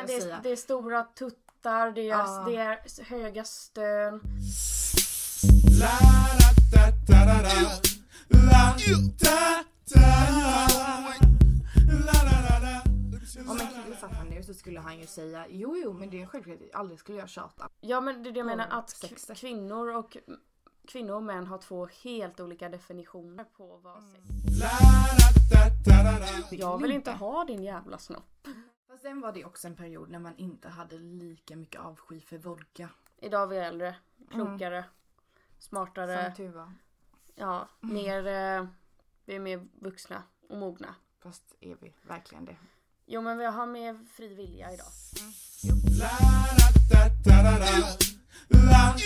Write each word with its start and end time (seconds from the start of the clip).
men 0.00 0.16
det, 0.16 0.22
säga. 0.22 0.36
är, 0.36 0.42
det 0.42 0.52
är 0.52 0.56
stora 0.56 1.02
tuttar, 1.04 1.90
det 1.92 2.00
är, 2.00 2.04
Ja. 2.08 2.44
det 2.48 2.56
är 2.56 3.04
höga 3.04 3.44
stön. 3.44 4.20
Om 13.48 13.60
en 13.60 13.66
kille 13.84 13.96
satt 13.96 14.12
här 14.12 14.24
nu 14.24 14.42
så 14.42 14.54
skulle 14.54 14.80
han 14.80 14.98
ju 15.00 15.06
säga 15.06 15.46
jo 15.50 15.76
jo 15.84 15.92
men 15.92 16.10
det 16.10 16.16
är 16.16 16.20
en 16.20 16.26
självklarhet, 16.26 16.74
aldrig 16.74 16.98
skulle 16.98 17.18
jag 17.18 17.28
tjata. 17.28 17.68
Ja 17.80 18.00
men 18.00 18.22
det 18.22 18.28
är 18.28 18.32
det 18.32 18.38
jag 18.38 18.46
menar 18.46 18.66
att 18.70 18.90
sex. 18.90 19.30
kvinnor 19.34 19.94
och 19.96 20.16
kvinnor 20.88 21.14
och 21.14 21.22
män 21.22 21.46
har 21.46 21.58
två 21.58 21.88
helt 22.02 22.40
olika 22.40 22.68
definitioner 22.68 23.44
på 23.44 23.76
vad 23.76 24.02
sex 24.02 24.24
da 25.86 26.02
da 26.02 26.18
da. 26.18 26.56
Jag 26.56 26.82
vill 26.82 26.90
inte 26.90 27.10
ha 27.12 27.44
din 27.44 27.62
jävla 27.62 27.98
snopp. 27.98 28.46
Fast 29.00 29.08
sen 29.08 29.20
var 29.20 29.32
det 29.32 29.44
också 29.44 29.66
en 29.66 29.76
period 29.76 30.10
när 30.10 30.18
man 30.18 30.36
inte 30.36 30.68
hade 30.68 30.98
lika 30.98 31.56
mycket 31.56 31.80
avsky 31.80 32.20
för 32.20 32.38
vodka. 32.38 32.90
Idag 33.20 33.42
är 33.42 33.46
vi 33.46 33.56
äldre, 33.56 33.96
klokare, 34.30 34.84
smartare, 35.58 36.24
Som 36.24 36.34
tur 36.34 36.48
var. 36.52 36.72
ja, 37.34 37.68
mer, 37.80 38.26
eh, 38.26 38.66
vi 39.24 39.34
är 39.36 39.40
mer 39.40 39.66
vuxna 39.80 40.22
och 40.48 40.56
mogna. 40.58 40.94
Fast 41.18 41.54
är 41.60 41.76
vi 41.80 41.94
verkligen 42.02 42.44
det? 42.44 42.56
Jo 43.06 43.20
men 43.20 43.38
vi 43.38 43.44
har 43.44 43.66
mer 43.66 44.06
fri 44.12 44.34
vilja 44.34 44.72
idag. 44.72 44.92
La 48.50 49.00